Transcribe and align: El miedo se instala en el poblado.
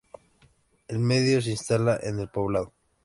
El 0.87 0.97
miedo 0.97 1.39
se 1.41 1.51
instala 1.51 1.99
en 2.01 2.17
el 2.21 2.27
poblado. 2.27 2.73